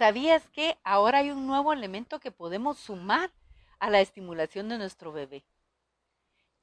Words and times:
¿Sabías 0.00 0.48
que 0.48 0.78
ahora 0.82 1.18
hay 1.18 1.30
un 1.30 1.46
nuevo 1.46 1.74
elemento 1.74 2.20
que 2.20 2.30
podemos 2.30 2.78
sumar 2.78 3.30
a 3.78 3.90
la 3.90 4.00
estimulación 4.00 4.70
de 4.70 4.78
nuestro 4.78 5.12
bebé? 5.12 5.44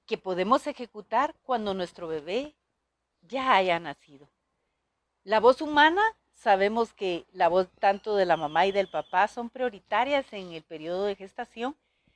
Que 0.07 0.17
podemos 0.17 0.65
ejecutar 0.65 1.35
cuando 1.43 1.75
nuestro 1.75 2.07
bebé 2.07 2.55
ya 3.21 3.53
haya 3.53 3.79
nacido. 3.79 4.27
La 5.23 5.39
voz 5.39 5.61
humana, 5.61 6.01
sabemos 6.33 6.93
que 6.93 7.27
la 7.31 7.47
voz 7.47 7.69
tanto 7.79 8.15
de 8.15 8.25
la 8.25 8.37
mamá 8.37 8.65
y 8.65 8.71
del 8.71 8.87
papá 8.87 9.27
son 9.27 9.51
prioritarias 9.51 10.33
en 10.33 10.53
el 10.53 10.63
periodo 10.63 11.05
de 11.05 11.15
gestación 11.15 11.75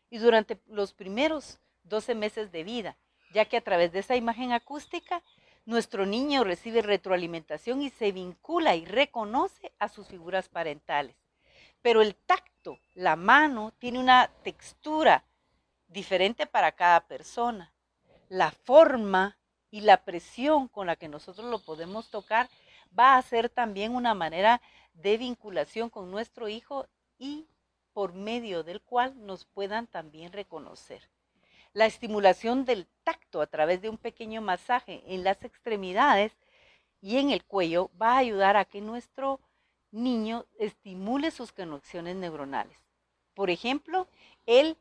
y 0.09 0.17
durante 0.17 0.59
los 0.69 0.91
primeros 0.91 1.59
12 1.83 2.15
meses 2.15 2.51
de 2.51 2.63
vida, 2.63 2.97
ya 3.31 3.45
que 3.45 3.57
a 3.57 3.61
través 3.61 3.91
de 3.91 3.99
esa 3.99 4.15
imagen 4.15 4.53
acústica 4.53 5.21
nuestro 5.65 6.05
niño 6.05 6.43
recibe 6.43 6.81
retroalimentación 6.81 7.81
y 7.81 7.89
se 7.89 8.11
vincula 8.11 8.75
y 8.75 8.85
reconoce 8.85 9.71
a 9.79 9.89
sus 9.89 10.07
figuras 10.07 10.49
parentales. 10.49 11.15
Pero 11.81 12.01
el 12.01 12.15
tacto, 12.15 12.79
la 12.93 13.15
mano, 13.15 13.73
tiene 13.79 13.99
una 13.99 14.29
textura 14.43 15.23
diferente 15.87 16.45
para 16.45 16.71
cada 16.71 17.01
persona. 17.07 17.73
La 18.29 18.51
forma 18.51 19.37
y 19.69 19.81
la 19.81 20.03
presión 20.03 20.67
con 20.67 20.87
la 20.87 20.95
que 20.95 21.07
nosotros 21.07 21.49
lo 21.49 21.59
podemos 21.59 22.09
tocar 22.09 22.49
va 22.97 23.17
a 23.17 23.21
ser 23.21 23.49
también 23.49 23.95
una 23.95 24.13
manera 24.13 24.61
de 24.93 25.17
vinculación 25.17 25.89
con 25.89 26.11
nuestro 26.11 26.49
hijo 26.49 26.87
y 27.17 27.47
por 27.93 28.13
medio 28.13 28.63
del 28.63 28.81
cual 28.81 29.25
nos 29.25 29.45
puedan 29.45 29.87
también 29.87 30.31
reconocer. 30.31 31.09
La 31.73 31.85
estimulación 31.85 32.65
del 32.65 32.87
tacto 33.03 33.41
a 33.41 33.47
través 33.47 33.81
de 33.81 33.89
un 33.89 33.97
pequeño 33.97 34.41
masaje 34.41 35.03
en 35.07 35.23
las 35.23 35.43
extremidades 35.43 36.33
y 37.01 37.17
en 37.17 37.31
el 37.31 37.43
cuello 37.43 37.89
va 37.99 38.13
a 38.13 38.17
ayudar 38.17 38.57
a 38.57 38.65
que 38.65 38.81
nuestro 38.81 39.39
niño 39.91 40.45
estimule 40.59 41.31
sus 41.31 41.51
conexiones 41.51 42.15
neuronales. 42.15 42.77
Por 43.33 43.49
ejemplo, 43.49 44.07
el 44.45 44.77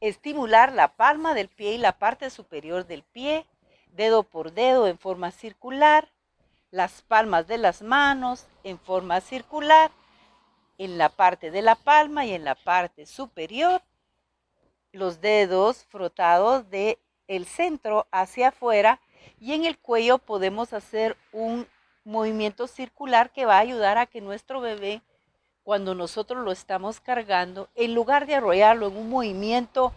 estimular 0.00 0.72
la 0.72 0.94
palma 0.94 1.34
del 1.34 1.48
pie 1.48 1.74
y 1.74 1.78
la 1.78 1.98
parte 1.98 2.30
superior 2.30 2.86
del 2.86 3.02
pie, 3.02 3.46
dedo 3.92 4.22
por 4.22 4.52
dedo 4.52 4.86
en 4.86 4.98
forma 4.98 5.30
circular, 5.30 6.08
las 6.70 7.02
palmas 7.02 7.46
de 7.46 7.58
las 7.58 7.82
manos 7.82 8.46
en 8.64 8.78
forma 8.78 9.20
circular, 9.20 9.90
en 10.78 10.98
la 10.98 11.08
parte 11.08 11.50
de 11.50 11.62
la 11.62 11.74
palma 11.74 12.24
y 12.24 12.32
en 12.32 12.44
la 12.44 12.54
parte 12.54 13.06
superior, 13.06 13.82
los 14.92 15.20
dedos 15.20 15.84
frotados 15.84 16.68
de 16.70 16.98
el 17.26 17.46
centro 17.46 18.06
hacia 18.10 18.48
afuera 18.48 19.00
y 19.40 19.54
en 19.54 19.64
el 19.64 19.78
cuello 19.78 20.18
podemos 20.18 20.72
hacer 20.72 21.16
un 21.32 21.66
movimiento 22.04 22.66
circular 22.66 23.30
que 23.30 23.46
va 23.46 23.56
a 23.56 23.60
ayudar 23.60 23.98
a 23.98 24.06
que 24.06 24.20
nuestro 24.20 24.60
bebé, 24.60 25.02
cuando 25.62 25.94
nosotros 25.94 26.44
lo 26.44 26.52
estamos 26.52 27.00
cargando, 27.00 27.68
en 27.74 27.94
lugar 27.94 28.26
de 28.26 28.34
arrollarlo 28.34 28.88
en 28.88 28.96
un 28.96 29.08
movimiento 29.08 29.92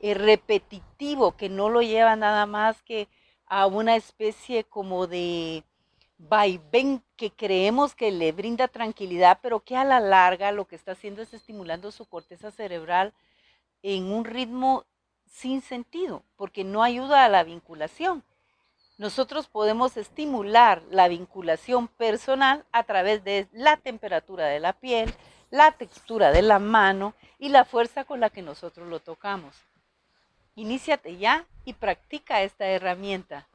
eh, 0.00 0.14
repetitivo 0.14 1.36
que 1.36 1.48
no 1.48 1.68
lo 1.68 1.82
lleva 1.82 2.14
nada 2.16 2.46
más 2.46 2.80
que 2.82 3.08
a 3.46 3.66
una 3.66 3.96
especie 3.96 4.64
como 4.64 5.06
de 5.06 5.64
vaivén 6.18 7.02
que 7.16 7.30
creemos 7.30 7.94
que 7.94 8.10
le 8.10 8.32
brinda 8.32 8.68
tranquilidad, 8.68 9.38
pero 9.42 9.60
que 9.60 9.76
a 9.76 9.84
la 9.84 10.00
larga 10.00 10.52
lo 10.52 10.66
que 10.66 10.76
está 10.76 10.92
haciendo 10.92 11.22
es 11.22 11.32
estimulando 11.32 11.90
su 11.90 12.06
corteza 12.06 12.50
cerebral 12.50 13.12
en 13.82 14.12
un 14.12 14.24
ritmo 14.24 14.84
sin 15.26 15.60
sentido, 15.62 16.22
porque 16.36 16.64
no 16.64 16.82
ayuda 16.82 17.24
a 17.24 17.28
la 17.28 17.44
vinculación. 17.44 18.24
Nosotros 18.96 19.46
podemos 19.46 19.96
estimular 19.96 20.82
la 20.90 21.06
vinculación 21.06 21.86
personal 21.86 22.64
a 22.72 22.82
través 22.82 23.22
de 23.22 23.46
la 23.52 23.76
temperatura 23.76 24.46
de 24.46 24.58
la 24.58 24.72
piel, 24.72 25.14
la 25.50 25.72
textura 25.72 26.32
de 26.32 26.42
la 26.42 26.58
mano 26.58 27.14
y 27.38 27.48
la 27.50 27.64
fuerza 27.64 28.04
con 28.04 28.20
la 28.20 28.30
que 28.30 28.42
nosotros 28.42 28.88
lo 28.88 28.98
tocamos. 28.98 29.54
Iníciate 30.56 31.16
ya 31.16 31.46
y 31.64 31.74
practica 31.74 32.42
esta 32.42 32.66
herramienta. 32.66 33.46